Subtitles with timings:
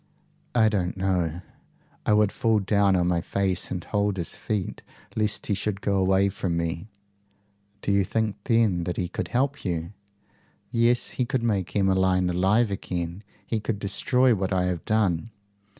[0.55, 1.41] "I don't know.
[2.07, 4.81] I would fall down on my face and hold his feet
[5.15, 6.87] lest he should go away from me."
[7.83, 9.93] "Do you think then he could help you?"
[10.71, 11.09] "Yes.
[11.21, 13.21] He could make Emmeline alive again.
[13.45, 15.29] He could destroy what I have done."